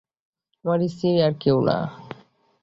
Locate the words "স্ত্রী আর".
0.87-1.33